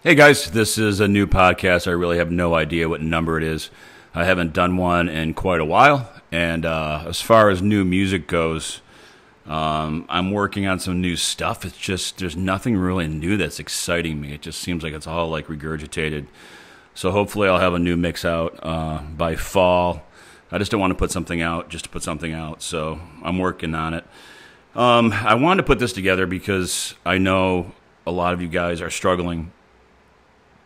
Hey 0.00 0.14
guys, 0.14 0.52
this 0.52 0.78
is 0.78 1.00
a 1.00 1.08
new 1.08 1.26
podcast. 1.26 1.88
I 1.88 1.90
really 1.90 2.18
have 2.18 2.30
no 2.30 2.54
idea 2.54 2.88
what 2.88 3.00
number 3.00 3.36
it 3.36 3.42
is. 3.42 3.68
I 4.14 4.26
haven't 4.26 4.52
done 4.52 4.76
one 4.76 5.08
in 5.08 5.34
quite 5.34 5.60
a 5.60 5.64
while. 5.64 6.08
And 6.30 6.64
uh, 6.64 7.02
as 7.08 7.20
far 7.20 7.50
as 7.50 7.62
new 7.62 7.84
music 7.84 8.28
goes, 8.28 8.80
um, 9.44 10.06
I'm 10.08 10.30
working 10.30 10.68
on 10.68 10.78
some 10.78 11.00
new 11.00 11.16
stuff. 11.16 11.64
It's 11.64 11.76
just, 11.76 12.18
there's 12.18 12.36
nothing 12.36 12.76
really 12.76 13.08
new 13.08 13.36
that's 13.36 13.58
exciting 13.58 14.20
me. 14.20 14.32
It 14.32 14.40
just 14.40 14.60
seems 14.60 14.84
like 14.84 14.92
it's 14.92 15.08
all 15.08 15.30
like 15.30 15.48
regurgitated. 15.48 16.28
So 16.94 17.10
hopefully 17.10 17.48
I'll 17.48 17.58
have 17.58 17.74
a 17.74 17.80
new 17.80 17.96
mix 17.96 18.24
out 18.24 18.56
uh, 18.62 18.98
by 19.02 19.34
fall. 19.34 20.04
I 20.52 20.58
just 20.58 20.70
don't 20.70 20.80
want 20.80 20.92
to 20.92 20.96
put 20.96 21.10
something 21.10 21.42
out 21.42 21.70
just 21.70 21.86
to 21.86 21.90
put 21.90 22.04
something 22.04 22.32
out. 22.32 22.62
So 22.62 23.00
I'm 23.24 23.38
working 23.38 23.74
on 23.74 23.94
it. 23.94 24.04
Um, 24.76 25.12
I 25.12 25.34
wanted 25.34 25.62
to 25.62 25.66
put 25.66 25.80
this 25.80 25.92
together 25.92 26.24
because 26.24 26.94
I 27.04 27.18
know 27.18 27.72
a 28.06 28.12
lot 28.12 28.32
of 28.32 28.40
you 28.40 28.48
guys 28.48 28.80
are 28.80 28.90
struggling 28.90 29.50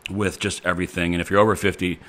with 0.09 0.39
just 0.39 0.65
everything. 0.65 1.13
And 1.13 1.21
if 1.21 1.29
you're 1.29 1.39
over 1.39 1.55
50, 1.55 1.99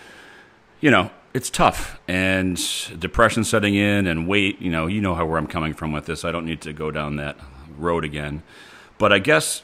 you 0.80 0.90
know, 0.90 1.10
it's 1.32 1.50
tough 1.50 2.00
and 2.06 2.60
depression 2.98 3.44
setting 3.44 3.74
in 3.74 4.06
and 4.06 4.28
weight, 4.28 4.60
you 4.60 4.70
know, 4.70 4.86
you 4.86 5.00
know 5.00 5.14
how 5.14 5.26
where 5.26 5.38
I'm 5.38 5.46
coming 5.46 5.74
from 5.74 5.92
with 5.92 6.06
this. 6.06 6.24
I 6.24 6.30
don't 6.30 6.46
need 6.46 6.60
to 6.62 6.72
go 6.72 6.90
down 6.90 7.16
that 7.16 7.36
road 7.76 8.04
again. 8.04 8.42
But 8.98 9.12
I 9.12 9.18
guess 9.18 9.62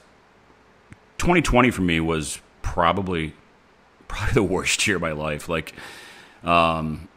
2020 1.19 1.71
for 1.71 1.83
me 1.83 2.01
was 2.01 2.41
probably 2.63 3.35
probably 4.09 4.35
the 4.35 4.43
worst 4.43 4.85
year 4.87 4.97
of 4.97 5.03
my 5.03 5.13
life. 5.13 5.49
Like 5.49 5.75
um 6.43 7.09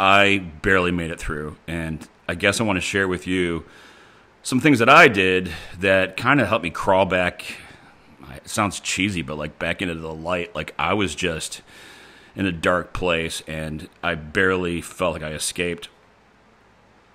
I 0.00 0.38
barely 0.62 0.92
made 0.92 1.10
it 1.10 1.18
through 1.18 1.56
and 1.66 2.06
I 2.28 2.34
guess 2.34 2.60
I 2.60 2.64
want 2.64 2.78
to 2.78 2.80
share 2.80 3.08
with 3.08 3.26
you 3.26 3.64
some 4.42 4.60
things 4.60 4.78
that 4.78 4.88
I 4.88 5.08
did 5.08 5.50
that 5.80 6.16
kind 6.16 6.40
of 6.40 6.48
helped 6.48 6.62
me 6.62 6.70
crawl 6.70 7.04
back 7.04 7.44
it 8.34 8.48
sounds 8.48 8.80
cheesy, 8.80 9.22
but 9.22 9.38
like 9.38 9.58
back 9.58 9.82
into 9.82 9.94
the 9.94 10.14
light. 10.14 10.54
Like 10.54 10.74
I 10.78 10.94
was 10.94 11.14
just 11.14 11.62
in 12.34 12.46
a 12.46 12.52
dark 12.52 12.92
place 12.92 13.42
and 13.46 13.88
I 14.02 14.14
barely 14.14 14.80
felt 14.80 15.14
like 15.14 15.22
I 15.22 15.32
escaped. 15.32 15.88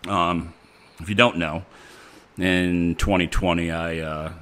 Um, 0.07 0.53
if 0.99 1.09
you 1.09 1.15
don't 1.15 1.37
know, 1.37 1.65
in 2.37 2.95
2020, 2.95 3.71
I 3.71 3.99
uh, 3.99 4.33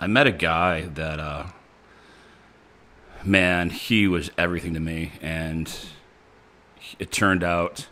I 0.00 0.06
met 0.06 0.26
a 0.26 0.32
guy 0.32 0.82
that 0.82 1.20
uh, 1.20 1.46
man, 3.24 3.70
he 3.70 4.08
was 4.08 4.30
everything 4.36 4.74
to 4.74 4.80
me, 4.80 5.12
and 5.20 5.72
it 6.98 7.12
turned 7.12 7.44
out 7.44 7.86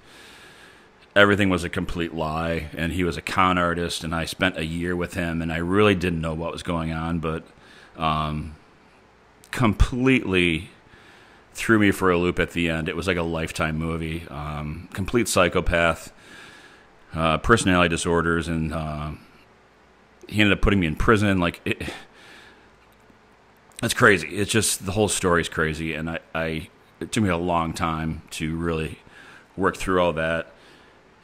everything 1.15 1.49
was 1.49 1.65
a 1.65 1.69
complete 1.69 2.15
lie, 2.15 2.69
and 2.77 2.93
he 2.93 3.05
was 3.05 3.17
a 3.17 3.23
con 3.23 3.59
artist, 3.59 4.05
and 4.05 4.15
I 4.15 4.25
spent 4.25 4.57
a 4.57 4.65
year 4.65 4.95
with 4.95 5.15
him, 5.15 5.41
and 5.41 5.53
I 5.53 5.59
really 5.59 5.95
didn't 5.95 6.21
know 6.21 6.35
what 6.35 6.53
was 6.53 6.63
going 6.63 6.93
on, 6.93 7.19
but 7.21 7.45
um, 7.97 8.57
completely 9.51 10.71
threw 11.55 11.79
me 11.79 11.91
for 11.91 12.11
a 12.11 12.19
loop 12.19 12.39
at 12.39 12.51
the 12.51 12.69
end. 12.69 12.89
It 12.89 12.97
was 12.97 13.07
like 13.07 13.17
a 13.17 13.23
lifetime 13.23 13.79
movie. 13.79 14.27
Um, 14.29 14.89
complete 14.93 15.27
psychopath, 15.27 16.13
uh, 17.15 17.39
personality 17.39 17.89
disorders, 17.89 18.47
and 18.47 18.73
uh, 18.75 19.13
he 20.29 20.41
ended 20.41 20.57
up 20.57 20.63
putting 20.63 20.81
me 20.81 20.87
in 20.87 20.97
prison. 20.97 21.39
Like 21.39 21.61
it, 21.65 21.83
it's 23.83 23.95
crazy. 23.95 24.29
It's 24.29 24.51
just 24.51 24.85
the 24.85 24.93
whole 24.93 25.09
story 25.09 25.41
is 25.41 25.49
crazy, 25.49 25.95
and 25.95 26.11
I, 26.11 26.19
I 26.35 26.69
it 27.01 27.13
took 27.13 27.23
me 27.23 27.31
a 27.31 27.37
long 27.37 27.73
time 27.73 28.23
to 28.33 28.57
really 28.57 28.99
work 29.57 29.77
through 29.77 30.01
all 30.01 30.13
that. 30.15 30.53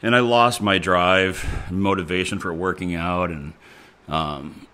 And 0.01 0.15
I 0.15 0.19
lost 0.19 0.61
my 0.61 0.79
drive, 0.79 1.71
motivation 1.71 2.39
for 2.39 2.53
working 2.53 2.93
out, 2.93 3.29
and 3.29 3.53
um, 4.07 4.67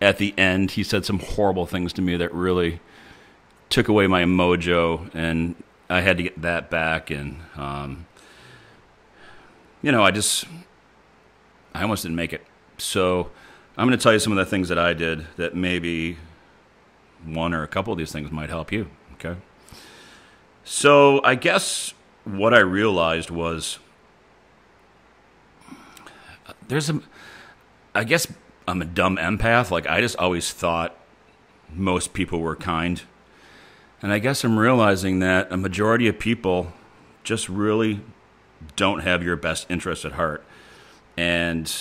at 0.00 0.18
the 0.18 0.34
end, 0.38 0.72
he 0.72 0.82
said 0.82 1.04
some 1.04 1.18
horrible 1.18 1.66
things 1.66 1.92
to 1.94 2.02
me 2.02 2.16
that 2.16 2.32
really 2.32 2.80
took 3.70 3.88
away 3.88 4.06
my 4.06 4.24
mojo, 4.24 5.10
and 5.14 5.54
I 5.90 6.00
had 6.00 6.16
to 6.16 6.22
get 6.22 6.42
that 6.42 6.70
back. 6.70 7.10
And 7.10 7.40
um, 7.56 8.06
you 9.82 9.92
know, 9.92 10.02
I 10.02 10.10
just 10.10 10.44
I 11.74 11.82
almost 11.82 12.02
didn't 12.02 12.16
make 12.16 12.32
it. 12.32 12.44
So 12.78 13.30
I'm 13.76 13.86
going 13.86 13.98
to 13.98 14.02
tell 14.02 14.12
you 14.12 14.18
some 14.18 14.32
of 14.32 14.38
the 14.38 14.46
things 14.46 14.68
that 14.68 14.78
I 14.78 14.94
did 14.94 15.26
that 15.36 15.54
maybe 15.54 16.18
one 17.24 17.54
or 17.54 17.62
a 17.62 17.68
couple 17.68 17.92
of 17.92 17.98
these 17.98 18.12
things 18.12 18.30
might 18.30 18.48
help 18.48 18.72
you. 18.72 18.88
Okay. 19.14 19.38
So 20.64 21.22
I 21.24 21.34
guess 21.34 21.94
what 22.24 22.54
I 22.54 22.58
realized 22.58 23.30
was 23.30 23.78
there's 26.68 26.90
a, 26.90 27.00
I 27.94 28.04
guess 28.04 28.26
I'm 28.68 28.82
a 28.82 28.84
dumb 28.84 29.16
empath. 29.16 29.70
Like 29.70 29.86
I 29.86 30.02
just 30.02 30.16
always 30.16 30.52
thought 30.52 30.94
most 31.72 32.12
people 32.12 32.40
were 32.40 32.54
kind. 32.54 33.00
And 34.02 34.12
I 34.12 34.18
guess 34.18 34.44
I'm 34.44 34.58
realizing 34.58 35.20
that 35.20 35.50
a 35.50 35.56
majority 35.56 36.06
of 36.06 36.18
people 36.18 36.72
just 37.24 37.48
really 37.48 38.00
don't 38.76 39.00
have 39.00 39.22
your 39.22 39.36
best 39.36 39.66
interest 39.70 40.04
at 40.04 40.12
heart. 40.12 40.44
And 41.16 41.72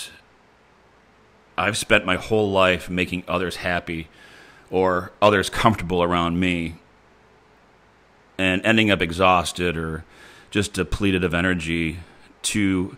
I've 1.57 1.77
spent 1.77 2.05
my 2.05 2.15
whole 2.15 2.49
life 2.49 2.89
making 2.89 3.25
others 3.27 3.57
happy 3.57 4.07
or 4.71 5.11
others 5.21 5.49
comfortable 5.49 6.01
around 6.01 6.39
me 6.39 6.75
and 8.37 8.65
ending 8.65 8.91
up 8.91 9.01
exhausted 9.01 9.75
or 9.75 10.05
just 10.51 10.71
depleted 10.71 11.25
of 11.25 11.33
energy 11.33 11.99
to 12.43 12.95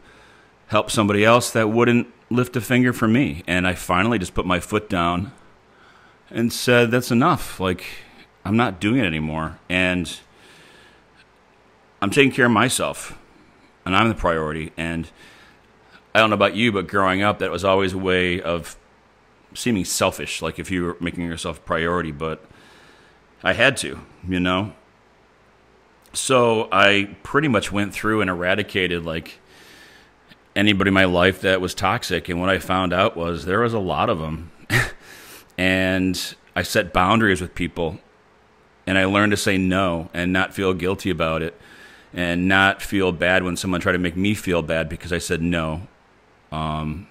help 0.67 0.91
somebody 0.91 1.25
else 1.25 1.49
that 1.51 1.69
wouldn't 1.69 2.07
lift 2.29 2.55
a 2.55 2.61
finger 2.61 2.93
for 2.93 3.07
me. 3.07 3.43
And 3.47 3.67
I 3.67 3.73
finally 3.73 4.19
just 4.19 4.33
put 4.33 4.45
my 4.45 4.59
foot 4.59 4.89
down 4.89 5.31
and 6.29 6.53
said, 6.53 6.91
that's 6.91 7.11
enough. 7.11 7.59
Like, 7.59 7.85
I'm 8.45 8.55
not 8.55 8.79
doing 8.79 8.99
it 8.99 9.05
anymore. 9.05 9.59
And 9.69 10.19
I'm 12.01 12.11
taking 12.11 12.31
care 12.31 12.45
of 12.45 12.51
myself. 12.51 13.17
And 13.85 13.95
I'm 13.95 14.09
the 14.09 14.15
priority. 14.15 14.71
And 14.77 15.09
I 16.13 16.19
don't 16.19 16.29
know 16.29 16.35
about 16.35 16.55
you, 16.55 16.71
but 16.71 16.87
growing 16.87 17.21
up, 17.21 17.39
that 17.39 17.51
was 17.51 17.63
always 17.63 17.93
a 17.93 17.97
way 17.97 18.41
of 18.41 18.77
seeming 19.55 19.85
selfish, 19.85 20.41
like 20.41 20.59
if 20.59 20.69
you 20.69 20.83
were 20.83 20.97
making 20.99 21.25
yourself 21.25 21.57
a 21.57 21.61
priority. 21.61 22.11
But 22.11 22.45
I 23.43 23.53
had 23.53 23.77
to, 23.77 24.01
you 24.27 24.39
know? 24.39 24.73
So 26.13 26.67
I 26.71 27.15
pretty 27.23 27.47
much 27.47 27.71
went 27.71 27.93
through 27.93 28.21
and 28.21 28.29
eradicated, 28.29 29.05
like, 29.05 29.39
anybody 30.55 30.89
in 30.89 30.93
my 30.93 31.05
life 31.05 31.41
that 31.41 31.61
was 31.61 31.73
toxic. 31.73 32.29
And 32.29 32.39
what 32.39 32.49
I 32.49 32.59
found 32.59 32.93
out 32.93 33.15
was 33.15 33.45
there 33.45 33.61
was 33.61 33.73
a 33.73 33.79
lot 33.79 34.09
of 34.09 34.19
them. 34.19 34.51
and 35.57 36.35
I 36.55 36.63
set 36.63 36.93
boundaries 36.93 37.41
with 37.41 37.55
people. 37.55 37.99
And 38.85 38.97
I 38.97 39.05
learned 39.05 39.31
to 39.31 39.37
say 39.37 39.57
no 39.57 40.09
and 40.13 40.33
not 40.33 40.53
feel 40.53 40.73
guilty 40.73 41.09
about 41.09 41.41
it 41.41 41.59
and 42.13 42.47
not 42.47 42.81
feel 42.81 43.11
bad 43.11 43.43
when 43.43 43.55
someone 43.55 43.81
tried 43.81 43.93
to 43.93 43.99
make 43.99 44.15
me 44.15 44.33
feel 44.33 44.61
bad 44.61 44.89
because 44.89 45.13
I 45.13 45.19
said 45.19 45.41
no. 45.41 45.87
Um, 46.51 47.07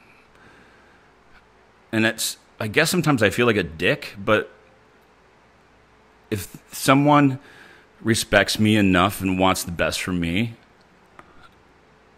and 1.93 2.05
that's, 2.05 2.37
I 2.59 2.67
guess 2.67 2.91
sometimes 2.91 3.23
I 3.23 3.31
feel 3.31 3.47
like 3.47 3.57
a 3.57 3.63
dick, 3.63 4.17
but 4.19 4.51
if 6.31 6.63
someone 6.73 7.39
respects 8.01 8.59
me 8.59 8.77
enough 8.77 9.21
and 9.21 9.39
wants 9.39 9.63
the 9.63 9.73
best 9.73 10.03
for 10.03 10.13
me, 10.13 10.55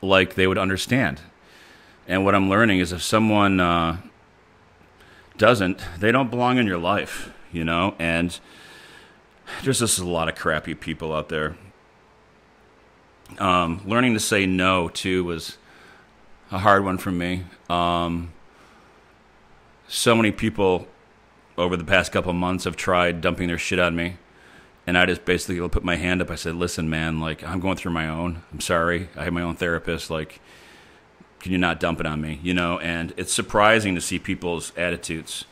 like 0.02 0.34
they 0.34 0.46
would 0.46 0.58
understand. 0.58 1.20
And 2.06 2.24
what 2.24 2.34
I'm 2.34 2.48
learning 2.48 2.80
is 2.80 2.92
if 2.92 3.02
someone 3.02 3.60
uh, 3.60 3.98
doesn't, 5.36 5.82
they 5.98 6.10
don't 6.10 6.30
belong 6.30 6.58
in 6.58 6.66
your 6.66 6.78
life, 6.78 7.32
you 7.52 7.64
know? 7.64 7.94
And 7.98 8.38
there's 9.62 9.80
just 9.80 9.98
a 9.98 10.04
lot 10.04 10.28
of 10.28 10.34
crappy 10.34 10.74
people 10.74 11.12
out 11.12 11.28
there. 11.28 11.56
Um, 13.38 13.80
learning 13.86 14.14
to 14.14 14.20
say 14.20 14.46
no, 14.46 14.88
too, 14.88 15.24
was 15.24 15.56
a 16.50 16.58
hard 16.58 16.84
one 16.84 16.98
for 16.98 17.12
me. 17.12 17.44
Um, 17.68 18.32
so 19.86 20.16
many 20.16 20.32
people 20.32 20.88
over 21.56 21.76
the 21.76 21.84
past 21.84 22.10
couple 22.10 22.32
months 22.32 22.64
have 22.64 22.76
tried 22.76 23.20
dumping 23.20 23.48
their 23.48 23.58
shit 23.58 23.78
on 23.78 23.94
me 23.94 24.16
and 24.86 24.96
I 24.98 25.06
just 25.06 25.24
basically 25.24 25.66
put 25.68 25.84
my 25.84 25.96
hand 25.96 26.22
up. 26.22 26.30
I 26.30 26.34
said, 26.34 26.54
"Listen, 26.54 26.88
man, 26.90 27.20
like 27.20 27.42
I'm 27.44 27.60
going 27.60 27.76
through 27.76 27.92
my 27.92 28.08
own. 28.08 28.42
I'm 28.52 28.60
sorry. 28.60 29.08
I 29.16 29.24
have 29.24 29.32
my 29.32 29.42
own 29.42 29.56
therapist. 29.56 30.10
Like, 30.10 30.40
can 31.40 31.52
you 31.52 31.58
not 31.58 31.80
dump 31.80 32.00
it 32.00 32.06
on 32.06 32.20
me? 32.20 32.40
You 32.42 32.54
know?" 32.54 32.78
And 32.78 33.12
it's 33.16 33.32
surprising 33.32 33.94
to 33.94 34.00
see 34.00 34.18
people's 34.18 34.72
attitudes 34.76 35.44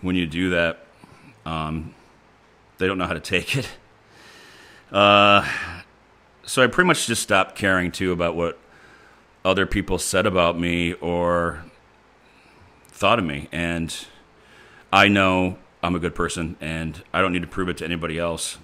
when 0.00 0.16
you 0.16 0.26
do 0.26 0.50
that. 0.50 0.84
Um, 1.46 1.94
they 2.78 2.86
don't 2.86 2.98
know 2.98 3.06
how 3.06 3.14
to 3.14 3.20
take 3.20 3.56
it. 3.56 3.68
Uh, 4.92 5.48
so 6.44 6.62
I 6.62 6.66
pretty 6.66 6.86
much 6.86 7.06
just 7.06 7.22
stopped 7.22 7.56
caring 7.56 7.90
too 7.90 8.12
about 8.12 8.36
what 8.36 8.58
other 9.44 9.66
people 9.66 9.98
said 9.98 10.26
about 10.26 10.58
me 10.58 10.92
or 10.94 11.64
thought 12.88 13.18
of 13.18 13.24
me, 13.24 13.48
and 13.50 13.94
I 14.92 15.08
know 15.08 15.58
I'm 15.84 15.94
a 15.94 15.98
good 15.98 16.14
person 16.14 16.56
and 16.62 17.04
I 17.12 17.20
don't 17.20 17.32
need 17.32 17.42
to 17.42 17.48
prove 17.48 17.68
it 17.68 17.76
to 17.78 17.84
anybody 17.84 18.18
else. 18.18 18.56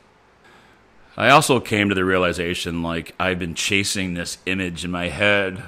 I 1.19 1.29
also 1.29 1.61
came 1.61 1.91
to 1.91 1.95
the 1.95 2.05
realization 2.05 2.83
like 2.83 3.15
I've 3.21 3.39
been 3.39 3.55
chasing 3.55 4.15
this 4.15 4.39
image 4.47 4.87
in 4.87 4.91
my 4.91 5.09
head 5.09 5.63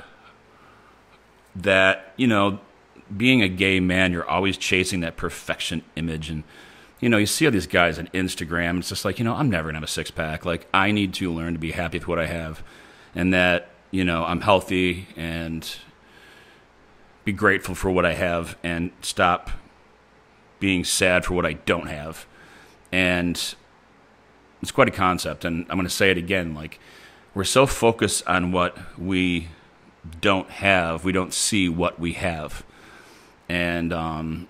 that, 1.54 2.14
you 2.16 2.26
know, 2.26 2.58
being 3.14 3.42
a 3.42 3.48
gay 3.48 3.80
man, 3.80 4.12
you're 4.12 4.28
always 4.28 4.56
chasing 4.56 5.00
that 5.00 5.18
perfection 5.18 5.82
image 5.94 6.30
and 6.30 6.42
you 7.00 7.08
know, 7.08 7.18
you 7.18 7.26
see 7.26 7.44
all 7.44 7.52
these 7.52 7.66
guys 7.66 7.98
on 7.98 8.06
Instagram. 8.14 8.78
It's 8.78 8.88
just 8.88 9.04
like, 9.04 9.18
you 9.18 9.24
know, 9.24 9.34
I'm 9.34 9.50
never 9.50 9.68
gonna 9.68 9.78
have 9.78 9.84
a 9.84 9.88
six 9.88 10.12
pack. 10.12 10.46
Like, 10.46 10.68
I 10.72 10.92
need 10.92 11.12
to 11.14 11.32
learn 11.32 11.52
to 11.52 11.58
be 11.58 11.72
happy 11.72 11.98
with 11.98 12.06
what 12.06 12.20
I 12.20 12.26
have, 12.26 12.62
and 13.12 13.34
that 13.34 13.70
you 13.90 14.04
know 14.04 14.24
I'm 14.24 14.40
healthy 14.40 15.08
and 15.16 15.68
be 17.24 17.32
grateful 17.32 17.74
for 17.74 17.90
what 17.90 18.06
I 18.06 18.14
have, 18.14 18.56
and 18.62 18.92
stop 19.02 19.50
being 20.62 20.84
sad 20.84 21.24
for 21.24 21.34
what 21.34 21.44
I 21.44 21.54
don't 21.54 21.88
have. 21.88 22.24
And 22.92 23.36
it's 24.62 24.70
quite 24.70 24.86
a 24.86 24.92
concept, 24.92 25.44
and 25.44 25.66
I'm 25.68 25.76
gonna 25.76 25.88
say 25.88 26.12
it 26.12 26.16
again. 26.16 26.54
Like, 26.54 26.78
we're 27.34 27.42
so 27.42 27.66
focused 27.66 28.24
on 28.28 28.52
what 28.52 28.78
we 28.96 29.48
don't 30.20 30.48
have, 30.48 31.04
we 31.04 31.10
don't 31.10 31.34
see 31.34 31.68
what 31.68 31.98
we 31.98 32.12
have, 32.12 32.64
and 33.48 33.92
um, 33.92 34.46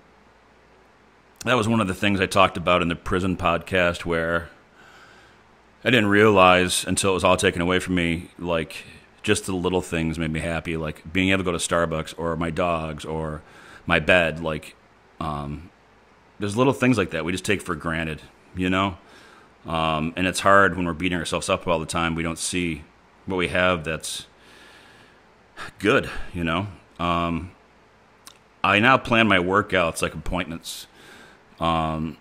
that 1.45 1.55
was 1.55 1.67
one 1.67 1.81
of 1.81 1.87
the 1.87 1.95
things 1.95 2.21
I 2.21 2.27
talked 2.27 2.57
about 2.57 2.83
in 2.83 2.89
the 2.89 2.95
prison 2.95 3.35
podcast 3.35 4.05
where 4.05 4.49
I 5.83 5.89
didn't 5.89 6.09
realize 6.09 6.85
until 6.85 7.09
it 7.09 7.15
was 7.15 7.23
all 7.23 7.37
taken 7.37 7.61
away 7.61 7.79
from 7.79 7.95
me, 7.95 8.29
like 8.37 8.85
just 9.23 9.47
the 9.47 9.55
little 9.55 9.81
things 9.81 10.19
made 10.19 10.31
me 10.31 10.41
happy, 10.41 10.77
like 10.77 11.11
being 11.11 11.31
able 11.31 11.43
to 11.43 11.51
go 11.51 11.57
to 11.57 11.57
Starbucks 11.57 12.13
or 12.19 12.35
my 12.35 12.51
dogs 12.51 13.03
or 13.03 13.41
my 13.87 13.99
bed. 13.99 14.41
Like, 14.41 14.75
um, 15.19 15.71
there's 16.39 16.57
little 16.57 16.73
things 16.73 16.97
like 16.97 17.11
that 17.11 17.25
we 17.25 17.31
just 17.31 17.45
take 17.45 17.61
for 17.61 17.75
granted, 17.75 18.21
you 18.55 18.69
know? 18.69 18.97
Um, 19.65 20.13
and 20.15 20.27
it's 20.27 20.41
hard 20.41 20.75
when 20.75 20.85
we're 20.85 20.93
beating 20.93 21.17
ourselves 21.17 21.49
up 21.49 21.67
all 21.67 21.79
the 21.79 21.85
time. 21.85 22.15
We 22.15 22.23
don't 22.23 22.39
see 22.39 22.83
what 23.25 23.37
we 23.37 23.47
have 23.47 23.83
that's 23.83 24.27
good, 25.79 26.09
you 26.33 26.43
know? 26.43 26.67
Um, 26.99 27.51
I 28.63 28.79
now 28.79 28.97
plan 28.97 29.27
my 29.27 29.37
workouts 29.37 30.01
like 30.01 30.13
appointments 30.13 30.87
um, 31.59 32.17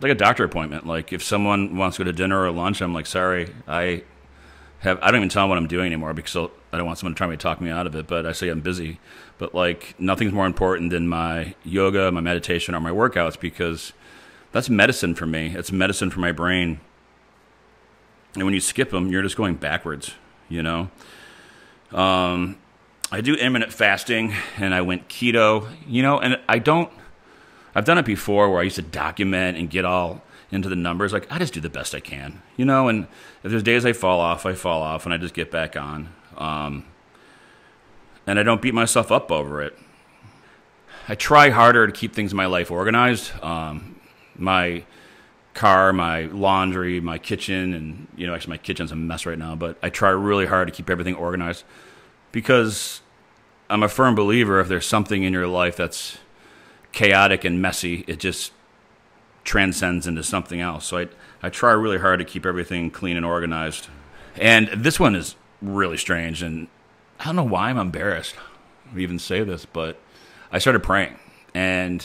like 0.00 0.12
a 0.12 0.14
doctor 0.14 0.44
appointment. 0.44 0.86
Like 0.86 1.12
if 1.12 1.22
someone 1.22 1.76
wants 1.76 1.96
to 1.96 2.04
go 2.04 2.10
to 2.10 2.12
dinner 2.12 2.42
or 2.42 2.50
lunch, 2.50 2.80
I'm 2.80 2.94
like, 2.94 3.06
sorry, 3.06 3.54
I 3.68 4.04
have. 4.80 4.98
I 5.02 5.10
don't 5.10 5.20
even 5.20 5.28
tell 5.28 5.44
them 5.44 5.50
what 5.50 5.58
I'm 5.58 5.68
doing 5.68 5.86
anymore 5.86 6.14
because 6.14 6.50
I 6.72 6.78
don't 6.78 6.86
want 6.86 6.98
someone 6.98 7.14
to 7.14 7.18
try 7.18 7.28
to 7.28 7.36
talk 7.36 7.60
me 7.60 7.70
out 7.70 7.86
of 7.86 7.94
it. 7.94 8.06
But 8.06 8.26
I 8.26 8.32
say 8.32 8.48
I'm 8.48 8.60
busy. 8.60 8.98
But 9.38 9.54
like 9.54 9.94
nothing's 9.98 10.32
more 10.32 10.46
important 10.46 10.90
than 10.90 11.08
my 11.08 11.54
yoga, 11.64 12.10
my 12.10 12.20
meditation, 12.20 12.74
or 12.74 12.80
my 12.80 12.90
workouts 12.90 13.38
because 13.38 13.92
that's 14.52 14.70
medicine 14.70 15.14
for 15.14 15.26
me. 15.26 15.54
It's 15.54 15.72
medicine 15.72 16.10
for 16.10 16.20
my 16.20 16.32
brain. 16.32 16.80
And 18.34 18.44
when 18.44 18.54
you 18.54 18.60
skip 18.60 18.90
them, 18.90 19.08
you're 19.08 19.22
just 19.22 19.36
going 19.36 19.56
backwards. 19.56 20.14
You 20.48 20.62
know. 20.62 20.90
Um, 21.92 22.58
I 23.10 23.20
do 23.20 23.34
intermittent 23.34 23.72
fasting, 23.72 24.34
and 24.56 24.74
I 24.74 24.80
went 24.80 25.08
keto. 25.08 25.68
You 25.86 26.02
know, 26.02 26.18
and 26.18 26.40
I 26.48 26.58
don't 26.58 26.90
I've 27.74 27.84
done 27.84 27.98
it 27.98 28.04
before 28.04 28.50
where 28.50 28.60
I 28.60 28.64
used 28.64 28.76
to 28.76 28.82
document 28.82 29.56
and 29.56 29.70
get 29.70 29.84
all 29.84 30.22
into 30.50 30.68
the 30.68 30.76
numbers. 30.76 31.12
Like 31.12 31.30
I 31.30 31.38
just 31.38 31.54
do 31.54 31.60
the 31.60 31.70
best 31.70 31.94
I 31.94 32.00
can, 32.00 32.42
you 32.56 32.64
know. 32.64 32.88
And 32.88 33.06
if 33.42 33.50
there's 33.50 33.62
days 33.62 33.86
I 33.86 33.92
fall 33.92 34.20
off, 34.20 34.44
I 34.44 34.54
fall 34.54 34.82
off, 34.82 35.04
and 35.04 35.14
I 35.14 35.16
just 35.16 35.34
get 35.34 35.50
back 35.50 35.76
on. 35.76 36.12
Um, 36.36 36.84
and 38.26 38.38
I 38.38 38.42
don't 38.42 38.62
beat 38.62 38.74
myself 38.74 39.10
up 39.10 39.30
over 39.30 39.62
it. 39.62 39.78
I 41.08 41.14
try 41.14 41.50
harder 41.50 41.86
to 41.86 41.92
keep 41.92 42.14
things 42.14 42.32
in 42.32 42.36
my 42.36 42.46
life 42.46 42.70
organized. 42.70 43.32
Um, 43.42 44.00
my 44.36 44.84
car, 45.54 45.92
my 45.92 46.22
laundry, 46.26 47.00
my 47.00 47.18
kitchen, 47.18 47.74
and 47.74 48.06
you 48.16 48.26
know, 48.26 48.34
actually 48.34 48.52
my 48.52 48.58
kitchen's 48.58 48.92
a 48.92 48.96
mess 48.96 49.26
right 49.26 49.38
now. 49.38 49.54
But 49.54 49.78
I 49.82 49.90
try 49.90 50.10
really 50.10 50.46
hard 50.46 50.68
to 50.68 50.72
keep 50.72 50.88
everything 50.88 51.14
organized 51.14 51.64
because 52.30 53.02
I'm 53.68 53.82
a 53.82 53.88
firm 53.88 54.14
believer 54.14 54.60
if 54.60 54.68
there's 54.68 54.86
something 54.86 55.22
in 55.22 55.32
your 55.32 55.48
life 55.48 55.76
that's 55.76 56.18
chaotic 56.92 57.44
and 57.44 57.60
messy, 57.60 58.04
it 58.06 58.20
just 58.20 58.52
transcends 59.44 60.06
into 60.06 60.22
something 60.22 60.60
else. 60.60 60.86
So 60.86 60.98
I, 60.98 61.08
I 61.42 61.50
try 61.50 61.72
really 61.72 61.98
hard 61.98 62.18
to 62.20 62.24
keep 62.24 62.46
everything 62.46 62.90
clean 62.90 63.16
and 63.16 63.26
organized. 63.26 63.88
And 64.36 64.68
this 64.68 65.00
one 65.00 65.16
is 65.16 65.34
really 65.62 65.96
strange, 65.96 66.42
and 66.42 66.68
I 67.20 67.24
don't 67.26 67.36
know 67.36 67.44
why 67.44 67.70
I'm 67.70 67.78
embarrassed 67.78 68.34
to 68.92 68.98
even 68.98 69.18
say 69.18 69.44
this, 69.44 69.64
but 69.64 69.98
I 70.50 70.58
started 70.58 70.82
praying, 70.82 71.18
and 71.54 72.04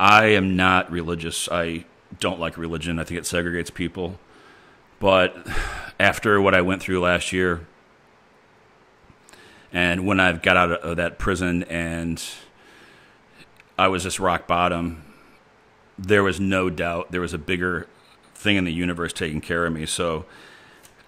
I 0.00 0.26
am 0.26 0.56
not 0.56 0.90
religious. 0.90 1.48
I 1.50 1.84
don't 2.20 2.40
like 2.40 2.56
religion. 2.56 2.98
I 2.98 3.04
think 3.04 3.18
it 3.18 3.24
segregates 3.24 3.72
people. 3.72 4.18
But 4.98 5.36
after 6.00 6.40
what 6.40 6.54
I 6.54 6.62
went 6.62 6.80
through 6.80 7.00
last 7.00 7.32
year, 7.32 7.66
and 9.72 10.06
when 10.06 10.20
I 10.20 10.32
got 10.32 10.56
out 10.56 10.70
of 10.70 10.96
that 10.96 11.18
prison 11.18 11.64
and 11.64 12.22
I 13.78 13.88
was 13.88 14.04
just 14.04 14.18
rock 14.18 14.46
bottom, 14.46 15.04
there 15.98 16.22
was 16.22 16.40
no 16.40 16.70
doubt 16.70 17.10
there 17.10 17.20
was 17.20 17.34
a 17.34 17.38
bigger 17.38 17.86
thing 18.34 18.56
in 18.56 18.64
the 18.64 18.72
universe 18.72 19.12
taking 19.12 19.40
care 19.40 19.66
of 19.66 19.72
me. 19.72 19.84
So 19.84 20.24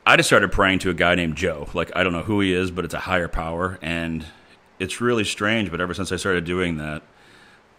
I 0.09 0.17
just 0.17 0.31
started 0.31 0.51
praying 0.51 0.79
to 0.79 0.91
a 0.91 0.95
guy 0.95 1.15
named 1.17 1.37
Joe. 1.37 1.69
Like, 1.75 1.93
I 1.95 2.03
don't 2.03 2.15
know 2.15 2.23
who 2.23 2.41
he 2.41 2.55
is, 2.55 2.71
but 2.71 2.87
it's 2.87 2.95
a 2.95 3.01
higher 3.01 3.29
power. 3.29 3.79
And 3.83 4.25
it's 4.79 5.03
really 5.03 5.23
strange, 5.23 5.71
but 5.71 5.83
ever 5.83 5.93
since 5.93 6.11
I 6.11 6.17
started 6.17 6.47
doing 6.47 6.79
that, 6.79 7.03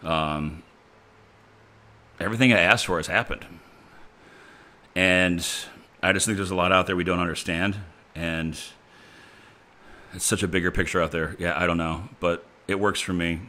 um, 0.04 0.62
everything 2.20 2.52
I 2.52 2.60
asked 2.60 2.86
for 2.86 2.98
has 2.98 3.08
happened. 3.08 3.44
And 4.94 5.44
I 6.04 6.12
just 6.12 6.24
think 6.24 6.36
there's 6.36 6.52
a 6.52 6.54
lot 6.54 6.70
out 6.70 6.86
there 6.86 6.94
we 6.94 7.02
don't 7.02 7.18
understand. 7.18 7.78
And 8.14 8.56
it's 10.14 10.24
such 10.24 10.44
a 10.44 10.48
bigger 10.48 10.70
picture 10.70 11.02
out 11.02 11.10
there. 11.10 11.34
Yeah, 11.36 11.60
I 11.60 11.66
don't 11.66 11.78
know, 11.78 12.10
but 12.20 12.46
it 12.68 12.78
works 12.78 13.00
for 13.00 13.12
me. 13.12 13.40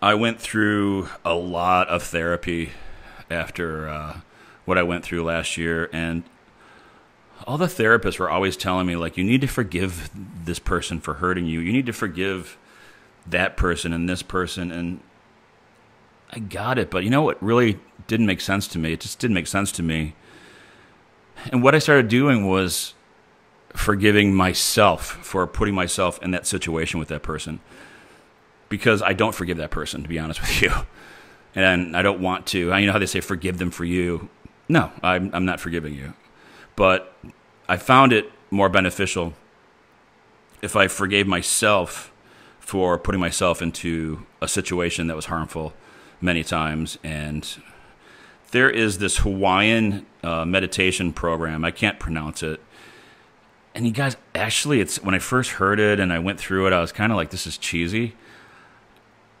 I 0.00 0.14
went 0.14 0.40
through 0.40 1.10
a 1.22 1.34
lot 1.34 1.86
of 1.88 2.02
therapy 2.02 2.70
after 3.30 3.90
uh, 3.90 4.20
what 4.64 4.78
I 4.78 4.82
went 4.82 5.04
through 5.04 5.22
last 5.22 5.58
year, 5.58 5.90
and 5.92 6.22
all 7.46 7.58
the 7.58 7.66
therapists 7.66 8.18
were 8.18 8.30
always 8.30 8.56
telling 8.56 8.86
me 8.86 8.96
like, 8.96 9.16
you 9.16 9.24
need 9.24 9.40
to 9.40 9.46
forgive 9.46 10.10
this 10.44 10.58
person 10.58 11.00
for 11.00 11.14
hurting 11.14 11.46
you. 11.46 11.60
You 11.60 11.72
need 11.72 11.86
to 11.86 11.92
forgive 11.92 12.58
that 13.26 13.56
person 13.56 13.92
and 13.92 14.08
this 14.08 14.22
person, 14.22 14.70
and 14.70 15.00
I 16.30 16.38
got 16.38 16.78
it. 16.78 16.90
But 16.90 17.04
you 17.04 17.10
know 17.10 17.22
what 17.22 17.42
really 17.42 17.78
didn't 18.06 18.26
make 18.26 18.40
sense 18.40 18.66
to 18.68 18.78
me? 18.78 18.92
It 18.92 19.00
just 19.00 19.18
didn't 19.18 19.34
make 19.34 19.46
sense 19.46 19.72
to 19.72 19.82
me. 19.82 20.14
And 21.52 21.62
what 21.62 21.74
I 21.74 21.78
started 21.78 22.08
doing 22.08 22.46
was 22.46 22.94
forgiving 23.72 24.34
myself 24.34 25.04
for 25.22 25.46
putting 25.46 25.74
myself 25.74 26.20
in 26.22 26.32
that 26.32 26.46
situation 26.46 26.98
with 26.98 27.08
that 27.08 27.22
person 27.22 27.60
because 28.68 29.00
I 29.02 29.12
don't 29.12 29.34
forgive 29.34 29.56
that 29.58 29.70
person, 29.70 30.02
to 30.02 30.08
be 30.08 30.18
honest 30.18 30.40
with 30.40 30.62
you. 30.62 30.72
And 31.54 31.96
I 31.96 32.02
don't 32.02 32.20
want 32.20 32.46
to. 32.48 32.58
You 32.58 32.86
know 32.86 32.92
how 32.92 32.98
they 32.98 33.06
say, 33.06 33.20
forgive 33.20 33.58
them 33.58 33.70
for 33.70 33.84
you? 33.84 34.28
No, 34.68 34.92
I'm, 35.02 35.30
I'm 35.34 35.44
not 35.44 35.58
forgiving 35.58 35.94
you. 35.94 36.14
But 36.76 37.16
I 37.68 37.76
found 37.76 38.12
it 38.12 38.30
more 38.50 38.68
beneficial 38.68 39.34
if 40.62 40.76
I 40.76 40.88
forgave 40.88 41.26
myself 41.26 42.12
for 42.58 42.98
putting 42.98 43.20
myself 43.20 43.62
into 43.62 44.26
a 44.40 44.48
situation 44.48 45.06
that 45.08 45.16
was 45.16 45.26
harmful 45.26 45.72
many 46.20 46.44
times. 46.44 46.98
And 47.02 47.48
there 48.50 48.70
is 48.70 48.98
this 48.98 49.18
Hawaiian 49.18 50.06
uh, 50.22 50.44
meditation 50.44 51.12
program. 51.12 51.64
I 51.64 51.70
can't 51.70 51.98
pronounce 51.98 52.42
it. 52.42 52.60
And 53.74 53.86
you 53.86 53.92
guys, 53.92 54.16
actually, 54.34 54.80
it's 54.80 55.02
when 55.02 55.14
I 55.14 55.18
first 55.18 55.52
heard 55.52 55.78
it 55.78 56.00
and 56.00 56.12
I 56.12 56.18
went 56.18 56.40
through 56.40 56.66
it, 56.66 56.72
I 56.72 56.80
was 56.80 56.92
kind 56.92 57.12
of 57.12 57.16
like, 57.16 57.30
this 57.30 57.46
is 57.46 57.56
cheesy. 57.56 58.14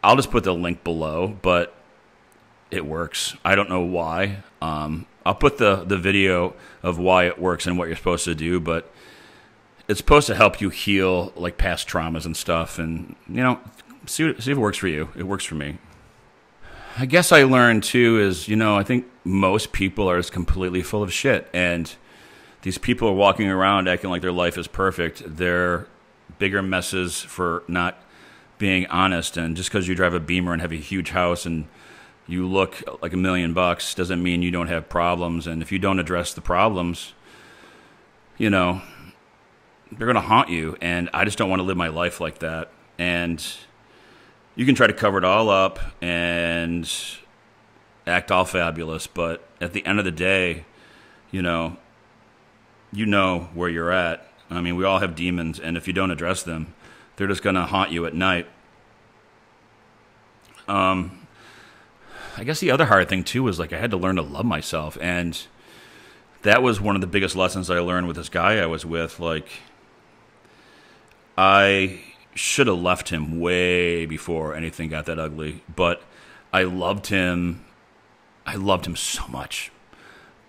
I'll 0.02 0.16
just 0.16 0.30
put 0.30 0.44
the 0.44 0.54
link 0.54 0.82
below, 0.84 1.36
but 1.42 1.74
it 2.70 2.86
works. 2.86 3.36
I 3.44 3.54
don't 3.54 3.68
know 3.68 3.80
why. 3.82 4.38
Um, 4.62 5.06
I'll 5.24 5.34
put 5.34 5.58
the, 5.58 5.84
the 5.84 5.98
video 5.98 6.54
of 6.82 6.98
why 6.98 7.24
it 7.24 7.38
works 7.38 7.66
and 7.66 7.78
what 7.78 7.88
you're 7.88 7.96
supposed 7.96 8.24
to 8.24 8.34
do, 8.34 8.58
but 8.60 8.90
it's 9.88 9.98
supposed 9.98 10.26
to 10.28 10.34
help 10.34 10.60
you 10.60 10.70
heal 10.70 11.32
like 11.36 11.58
past 11.58 11.88
traumas 11.88 12.24
and 12.24 12.36
stuff. 12.36 12.78
And, 12.78 13.16
you 13.28 13.42
know, 13.42 13.60
see, 14.06 14.32
see 14.40 14.50
if 14.52 14.56
it 14.56 14.60
works 14.60 14.78
for 14.78 14.88
you. 14.88 15.10
It 15.16 15.24
works 15.24 15.44
for 15.44 15.56
me. 15.56 15.78
I 16.96 17.06
guess 17.06 17.32
I 17.32 17.44
learned 17.44 17.84
too 17.84 18.18
is, 18.18 18.48
you 18.48 18.56
know, 18.56 18.76
I 18.76 18.82
think 18.82 19.06
most 19.24 19.72
people 19.72 20.08
are 20.08 20.18
just 20.18 20.32
completely 20.32 20.82
full 20.82 21.02
of 21.02 21.12
shit. 21.12 21.48
And 21.52 21.94
these 22.62 22.78
people 22.78 23.08
are 23.08 23.14
walking 23.14 23.48
around 23.48 23.88
acting 23.88 24.10
like 24.10 24.22
their 24.22 24.32
life 24.32 24.58
is 24.58 24.66
perfect. 24.66 25.22
They're 25.24 25.86
bigger 26.38 26.62
messes 26.62 27.20
for 27.20 27.62
not 27.68 28.02
being 28.58 28.86
honest. 28.86 29.36
And 29.36 29.56
just 29.56 29.70
because 29.70 29.88
you 29.88 29.94
drive 29.94 30.14
a 30.14 30.20
Beamer 30.20 30.52
and 30.52 30.62
have 30.62 30.72
a 30.72 30.76
huge 30.76 31.10
house 31.10 31.46
and 31.46 31.66
you 32.30 32.46
look 32.46 32.82
like 33.02 33.12
a 33.12 33.16
million 33.16 33.52
bucks 33.52 33.92
doesn't 33.92 34.22
mean 34.22 34.40
you 34.40 34.52
don't 34.52 34.68
have 34.68 34.88
problems. 34.88 35.48
And 35.48 35.62
if 35.62 35.72
you 35.72 35.80
don't 35.80 35.98
address 35.98 36.32
the 36.32 36.40
problems, 36.40 37.12
you 38.38 38.48
know, 38.48 38.82
they're 39.90 40.06
going 40.06 40.14
to 40.14 40.20
haunt 40.20 40.48
you. 40.48 40.76
And 40.80 41.10
I 41.12 41.24
just 41.24 41.38
don't 41.38 41.50
want 41.50 41.58
to 41.58 41.64
live 41.64 41.76
my 41.76 41.88
life 41.88 42.20
like 42.20 42.38
that. 42.38 42.70
And 42.98 43.44
you 44.54 44.64
can 44.64 44.76
try 44.76 44.86
to 44.86 44.92
cover 44.92 45.18
it 45.18 45.24
all 45.24 45.50
up 45.50 45.80
and 46.00 46.90
act 48.06 48.30
all 48.30 48.44
fabulous. 48.44 49.08
But 49.08 49.44
at 49.60 49.72
the 49.72 49.84
end 49.84 49.98
of 49.98 50.04
the 50.04 50.12
day, 50.12 50.66
you 51.32 51.42
know, 51.42 51.78
you 52.92 53.06
know 53.06 53.48
where 53.54 53.68
you're 53.68 53.90
at. 53.90 54.24
I 54.48 54.60
mean, 54.60 54.76
we 54.76 54.84
all 54.84 55.00
have 55.00 55.16
demons. 55.16 55.58
And 55.58 55.76
if 55.76 55.88
you 55.88 55.92
don't 55.92 56.12
address 56.12 56.44
them, 56.44 56.74
they're 57.16 57.26
just 57.26 57.42
going 57.42 57.56
to 57.56 57.64
haunt 57.64 57.90
you 57.90 58.06
at 58.06 58.14
night. 58.14 58.46
Um, 60.68 61.19
I 62.40 62.44
guess 62.44 62.60
the 62.60 62.70
other 62.70 62.86
hard 62.86 63.10
thing 63.10 63.22
too 63.22 63.42
was 63.42 63.58
like 63.58 63.70
I 63.74 63.78
had 63.78 63.90
to 63.90 63.98
learn 63.98 64.16
to 64.16 64.22
love 64.22 64.46
myself, 64.46 64.96
and 64.98 65.38
that 66.40 66.62
was 66.62 66.80
one 66.80 66.94
of 66.94 67.02
the 67.02 67.06
biggest 67.06 67.36
lessons 67.36 67.68
I 67.68 67.80
learned 67.80 68.06
with 68.06 68.16
this 68.16 68.30
guy 68.30 68.56
I 68.56 68.64
was 68.64 68.86
with. 68.86 69.20
Like, 69.20 69.46
I 71.36 72.00
should 72.34 72.66
have 72.66 72.78
left 72.78 73.10
him 73.10 73.40
way 73.40 74.06
before 74.06 74.54
anything 74.54 74.88
got 74.88 75.04
that 75.04 75.18
ugly, 75.18 75.62
but 75.76 76.02
I 76.50 76.62
loved 76.62 77.08
him. 77.08 77.62
I 78.46 78.54
loved 78.54 78.86
him 78.86 78.96
so 78.96 79.28
much, 79.28 79.70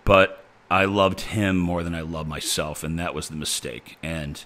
but 0.06 0.46
I 0.70 0.86
loved 0.86 1.20
him 1.20 1.58
more 1.58 1.82
than 1.82 1.94
I 1.94 2.00
loved 2.00 2.26
myself, 2.26 2.82
and 2.82 2.98
that 2.98 3.14
was 3.14 3.28
the 3.28 3.36
mistake. 3.36 3.98
And 4.02 4.42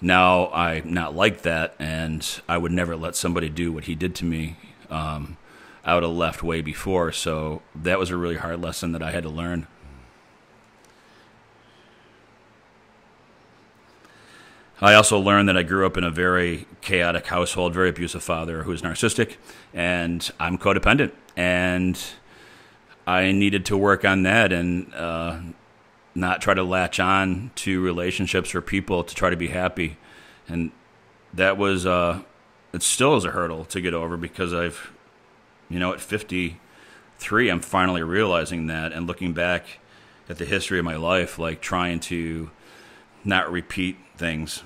now 0.00 0.50
I'm 0.50 0.94
not 0.94 1.14
like 1.14 1.42
that, 1.42 1.74
and 1.78 2.26
I 2.48 2.56
would 2.56 2.72
never 2.72 2.96
let 2.96 3.16
somebody 3.16 3.50
do 3.50 3.70
what 3.70 3.84
he 3.84 3.94
did 3.94 4.14
to 4.14 4.24
me. 4.24 4.56
Um, 4.88 5.36
I 5.84 5.94
would 5.94 6.02
have 6.02 6.12
left 6.12 6.42
way 6.42 6.60
before, 6.60 7.12
so 7.12 7.62
that 7.74 7.98
was 7.98 8.10
a 8.10 8.16
really 8.16 8.36
hard 8.36 8.60
lesson 8.60 8.92
that 8.92 9.02
I 9.02 9.10
had 9.10 9.22
to 9.22 9.30
learn. 9.30 9.66
I 14.82 14.94
also 14.94 15.18
learned 15.18 15.48
that 15.50 15.58
I 15.58 15.62
grew 15.62 15.84
up 15.84 15.98
in 15.98 16.04
a 16.04 16.10
very 16.10 16.66
chaotic 16.80 17.26
household, 17.26 17.74
very 17.74 17.90
abusive 17.90 18.22
father 18.22 18.62
who 18.62 18.70
was 18.70 18.80
narcissistic, 18.80 19.36
and 19.74 20.30
I'm 20.40 20.56
codependent. 20.56 21.12
And 21.36 22.02
I 23.06 23.32
needed 23.32 23.66
to 23.66 23.76
work 23.76 24.04
on 24.04 24.22
that 24.22 24.52
and 24.52 24.94
uh, 24.94 25.40
not 26.14 26.40
try 26.40 26.54
to 26.54 26.62
latch 26.62 26.98
on 26.98 27.50
to 27.56 27.82
relationships 27.82 28.54
or 28.54 28.62
people 28.62 29.04
to 29.04 29.14
try 29.14 29.28
to 29.28 29.36
be 29.36 29.48
happy. 29.48 29.98
And 30.48 30.70
that 31.34 31.58
was, 31.58 31.84
uh, 31.84 32.22
it 32.72 32.82
still 32.82 33.16
is 33.16 33.24
a 33.24 33.32
hurdle 33.32 33.66
to 33.66 33.80
get 33.80 33.92
over 33.92 34.16
because 34.16 34.54
I've, 34.54 34.92
you 35.70 35.78
know, 35.78 35.92
at 35.92 36.00
53, 36.00 37.48
I'm 37.48 37.60
finally 37.60 38.02
realizing 38.02 38.66
that 38.66 38.92
and 38.92 39.06
looking 39.06 39.32
back 39.32 39.78
at 40.28 40.36
the 40.36 40.44
history 40.44 40.78
of 40.78 40.84
my 40.84 40.96
life, 40.96 41.38
like 41.38 41.60
trying 41.60 42.00
to 42.00 42.50
not 43.24 43.50
repeat 43.50 43.96
things 44.16 44.62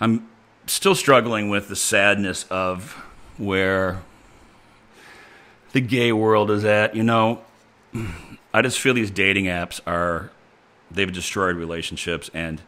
I'm 0.00 0.28
still 0.66 0.94
struggling 0.94 1.48
with 1.48 1.68
the 1.68 1.76
sadness 1.76 2.44
of 2.50 2.92
where 3.36 4.02
the 5.72 5.80
gay 5.80 6.12
world 6.12 6.50
is 6.50 6.64
at. 6.64 6.94
You 6.94 7.02
know, 7.02 7.42
I 8.54 8.62
just 8.62 8.78
feel 8.78 8.94
these 8.94 9.10
dating 9.10 9.46
apps 9.46 9.80
are 9.86 10.30
they've 10.90 11.12
destroyed 11.12 11.56
relationships 11.56 12.30
and 12.32 12.62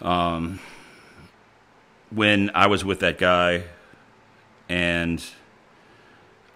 um 0.00 0.60
when 2.10 2.50
I 2.54 2.66
was 2.66 2.84
with 2.84 3.00
that 3.00 3.18
guy 3.18 3.64
and 4.68 5.22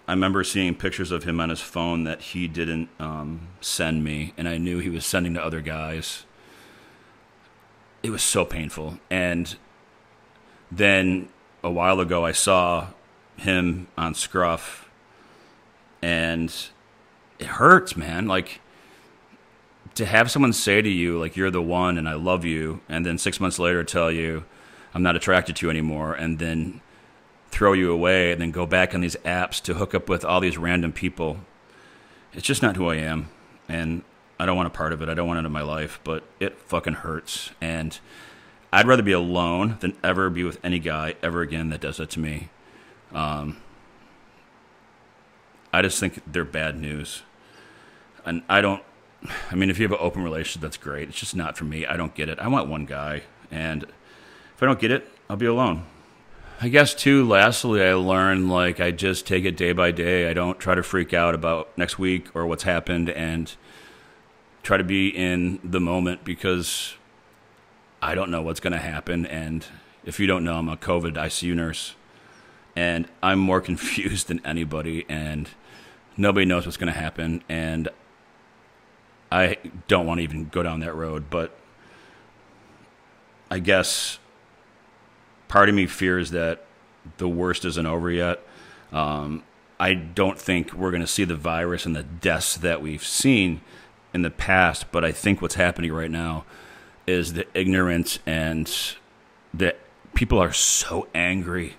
I 0.06 0.12
remember 0.12 0.42
seeing 0.42 0.74
pictures 0.74 1.10
of 1.12 1.24
him 1.24 1.40
on 1.40 1.50
his 1.50 1.60
phone 1.60 2.04
that 2.04 2.20
he 2.20 2.48
didn't 2.48 2.88
um, 2.98 3.48
send 3.60 4.02
me, 4.02 4.34
and 4.36 4.48
I 4.48 4.58
knew 4.58 4.78
he 4.80 4.90
was 4.90 5.06
sending 5.06 5.34
to 5.34 5.44
other 5.44 5.60
guys 5.60 6.24
it 8.02 8.10
was 8.10 8.22
so 8.22 8.44
painful. 8.44 8.98
And 9.10 9.56
then 10.70 11.28
a 11.62 11.70
while 11.70 12.00
ago, 12.00 12.24
I 12.24 12.32
saw 12.32 12.88
him 13.36 13.88
on 13.96 14.14
Scruff, 14.14 14.88
and 16.02 16.54
it 17.38 17.46
hurts, 17.46 17.96
man. 17.96 18.26
Like 18.26 18.60
to 19.94 20.06
have 20.06 20.30
someone 20.30 20.52
say 20.52 20.80
to 20.80 20.88
you, 20.88 21.18
like, 21.18 21.36
you're 21.36 21.50
the 21.50 21.62
one 21.62 21.98
and 21.98 22.08
I 22.08 22.14
love 22.14 22.44
you, 22.44 22.80
and 22.88 23.04
then 23.04 23.18
six 23.18 23.40
months 23.40 23.58
later 23.58 23.84
tell 23.84 24.10
you, 24.10 24.44
I'm 24.94 25.02
not 25.02 25.16
attracted 25.16 25.56
to 25.56 25.66
you 25.66 25.70
anymore, 25.70 26.14
and 26.14 26.38
then 26.38 26.80
throw 27.50 27.72
you 27.72 27.92
away 27.92 28.32
and 28.32 28.40
then 28.40 28.50
go 28.50 28.66
back 28.66 28.94
on 28.94 29.00
these 29.00 29.16
apps 29.16 29.60
to 29.62 29.74
hook 29.74 29.94
up 29.94 30.08
with 30.08 30.24
all 30.24 30.40
these 30.40 30.56
random 30.56 30.92
people. 30.92 31.38
It's 32.32 32.46
just 32.46 32.62
not 32.62 32.76
who 32.76 32.88
I 32.88 32.96
am. 32.96 33.28
And 33.68 34.02
I 34.38 34.46
don't 34.46 34.56
want 34.56 34.68
a 34.68 34.70
part 34.70 34.92
of 34.92 35.02
it. 35.02 35.08
I 35.08 35.14
don't 35.14 35.26
want 35.26 35.40
it 35.40 35.46
in 35.46 35.52
my 35.52 35.62
life, 35.62 36.00
but 36.04 36.24
it 36.38 36.58
fucking 36.58 36.94
hurts. 36.94 37.50
And 37.60 37.98
I'd 38.72 38.86
rather 38.86 39.02
be 39.02 39.12
alone 39.12 39.76
than 39.80 39.96
ever 40.02 40.30
be 40.30 40.44
with 40.44 40.58
any 40.64 40.78
guy 40.78 41.16
ever 41.22 41.42
again 41.42 41.70
that 41.70 41.80
does 41.80 41.96
that 41.96 42.10
to 42.10 42.20
me. 42.20 42.48
Um, 43.12 43.58
I 45.72 45.82
just 45.82 45.98
think 46.00 46.22
they're 46.26 46.44
bad 46.44 46.78
news. 46.78 47.22
And 48.24 48.42
I 48.48 48.60
don't, 48.60 48.82
I 49.50 49.54
mean, 49.54 49.70
if 49.70 49.78
you 49.78 49.84
have 49.84 49.92
an 49.92 49.98
open 50.00 50.22
relationship, 50.22 50.62
that's 50.62 50.76
great. 50.76 51.08
It's 51.08 51.18
just 51.18 51.36
not 51.36 51.56
for 51.56 51.64
me. 51.64 51.84
I 51.84 51.96
don't 51.96 52.14
get 52.14 52.28
it. 52.28 52.38
I 52.38 52.48
want 52.48 52.68
one 52.68 52.86
guy. 52.86 53.22
And 53.50 53.86
if 54.60 54.62
I 54.62 54.66
don't 54.66 54.78
get 54.78 54.90
it, 54.90 55.08
I'll 55.30 55.36
be 55.36 55.46
alone. 55.46 55.86
I 56.60 56.68
guess, 56.68 56.94
too, 56.94 57.26
lastly, 57.26 57.82
I 57.82 57.94
learned 57.94 58.50
like 58.50 58.78
I 58.78 58.90
just 58.90 59.26
take 59.26 59.46
it 59.46 59.56
day 59.56 59.72
by 59.72 59.90
day. 59.90 60.28
I 60.28 60.34
don't 60.34 60.58
try 60.58 60.74
to 60.74 60.82
freak 60.82 61.14
out 61.14 61.34
about 61.34 61.76
next 61.78 61.98
week 61.98 62.28
or 62.36 62.44
what's 62.46 62.64
happened. 62.64 63.08
And, 63.08 63.50
try 64.62 64.76
to 64.76 64.84
be 64.84 65.08
in 65.08 65.58
the 65.64 65.80
moment 65.80 66.24
because 66.24 66.94
I 68.02 68.14
don't 68.14 68.30
know 68.30 68.42
what's 68.42 68.60
going 68.60 68.72
to 68.72 68.78
happen. 68.78 69.26
And 69.26 69.66
if 70.04 70.20
you 70.20 70.26
don't 70.26 70.44
know, 70.44 70.56
I'm 70.56 70.68
a 70.68 70.76
COVID 70.76 71.14
ICU 71.14 71.54
nurse, 71.54 71.94
and 72.76 73.08
I'm 73.22 73.38
more 73.38 73.60
confused 73.70 74.28
than 74.28 74.40
anybody, 74.44 75.04
and 75.08 75.48
nobody 76.16 76.46
knows 76.46 76.66
what's 76.66 76.76
going 76.76 76.92
to 76.92 76.98
happen. 76.98 77.42
And 77.48 77.88
I 79.32 79.58
don't 79.88 80.06
want 80.06 80.18
to 80.18 80.24
even 80.24 80.48
go 80.48 80.62
down 80.62 80.80
that 80.80 80.94
road, 80.94 81.30
but 81.30 81.56
I 83.50 83.58
guess 83.58 84.18
part 85.50 85.68
of 85.68 85.74
me 85.74 85.84
fears 85.84 86.30
that 86.30 86.64
the 87.18 87.28
worst 87.28 87.64
isn't 87.64 87.84
over 87.84 88.08
yet. 88.08 88.40
Um, 88.92 89.42
I 89.80 89.94
don't 89.94 90.38
think 90.38 90.72
we're 90.72 90.92
going 90.92 91.02
to 91.02 91.08
see 91.08 91.24
the 91.24 91.34
virus 91.34 91.84
and 91.84 91.96
the 91.96 92.04
deaths 92.04 92.56
that 92.58 92.80
we've 92.80 93.04
seen 93.04 93.60
in 94.14 94.22
the 94.22 94.30
past, 94.30 94.92
but 94.92 95.04
I 95.04 95.10
think 95.10 95.42
what's 95.42 95.56
happening 95.56 95.92
right 95.92 96.10
now 96.10 96.44
is 97.06 97.32
the 97.32 97.46
ignorance 97.52 98.20
and 98.24 98.72
that 99.52 99.80
people 100.14 100.38
are 100.38 100.52
so 100.52 101.08
angry 101.14 101.74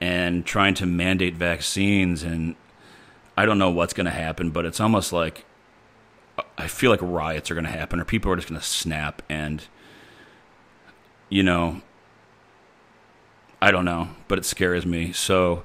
and 0.00 0.46
trying 0.46 0.74
to 0.74 0.86
mandate 0.86 1.34
vaccines 1.34 2.22
and 2.22 2.54
I 3.36 3.44
don't 3.44 3.58
know 3.58 3.70
what's 3.70 3.92
going 3.92 4.06
to 4.06 4.12
happen, 4.12 4.50
but 4.50 4.64
it's 4.64 4.78
almost 4.78 5.12
like 5.12 5.44
I 6.56 6.68
feel 6.68 6.92
like 6.92 7.00
riots 7.02 7.50
are 7.50 7.54
going 7.54 7.64
to 7.64 7.70
happen 7.70 7.98
or 7.98 8.04
people 8.04 8.30
are 8.30 8.36
just 8.36 8.48
going 8.48 8.60
to 8.60 8.66
snap 8.66 9.20
and 9.28 9.64
you 11.28 11.42
know 11.42 11.82
I 13.64 13.70
don't 13.70 13.86
know, 13.86 14.10
but 14.28 14.36
it 14.36 14.44
scares 14.44 14.84
me. 14.84 15.12
So 15.12 15.62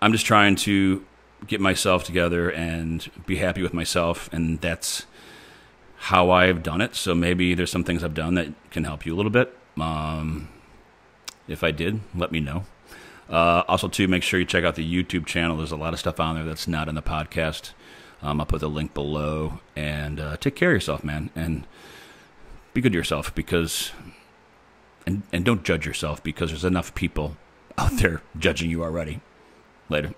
I'm 0.00 0.10
just 0.10 0.24
trying 0.24 0.56
to 0.56 1.04
get 1.46 1.60
myself 1.60 2.02
together 2.02 2.50
and 2.50 3.10
be 3.26 3.36
happy 3.36 3.62
with 3.62 3.74
myself 3.74 4.30
and 4.32 4.58
that's 4.62 5.04
how 5.98 6.30
I've 6.30 6.62
done 6.62 6.80
it. 6.80 6.94
So 6.94 7.14
maybe 7.14 7.52
there's 7.52 7.70
some 7.70 7.84
things 7.84 8.02
I've 8.02 8.14
done 8.14 8.36
that 8.36 8.54
can 8.70 8.84
help 8.84 9.04
you 9.04 9.14
a 9.14 9.16
little 9.16 9.30
bit. 9.30 9.54
Um, 9.78 10.48
if 11.46 11.62
I 11.62 11.72
did, 11.72 12.00
let 12.14 12.32
me 12.32 12.40
know. 12.40 12.64
Uh, 13.28 13.64
also, 13.68 13.88
too, 13.88 14.08
make 14.08 14.22
sure 14.22 14.40
you 14.40 14.46
check 14.46 14.64
out 14.64 14.74
the 14.74 15.04
YouTube 15.04 15.26
channel. 15.26 15.58
There's 15.58 15.72
a 15.72 15.76
lot 15.76 15.92
of 15.92 16.00
stuff 16.00 16.18
on 16.18 16.36
there 16.36 16.44
that's 16.44 16.66
not 16.66 16.88
in 16.88 16.94
the 16.94 17.02
podcast. 17.02 17.72
Um, 18.22 18.40
I'll 18.40 18.46
put 18.46 18.60
the 18.60 18.70
link 18.70 18.94
below. 18.94 19.60
And 19.76 20.20
uh, 20.20 20.38
take 20.38 20.56
care 20.56 20.70
of 20.70 20.76
yourself, 20.76 21.04
man, 21.04 21.28
and 21.36 21.66
be 22.72 22.80
good 22.80 22.92
to 22.92 22.98
yourself 22.98 23.34
because, 23.34 23.92
and 25.08 25.22
and 25.32 25.42
don't 25.42 25.64
judge 25.64 25.86
yourself 25.86 26.22
because 26.22 26.50
there's 26.50 26.66
enough 26.66 26.94
people 26.94 27.36
out 27.78 27.92
there 27.92 28.20
judging 28.38 28.70
you 28.70 28.82
already. 28.84 29.20
Later. 29.88 30.12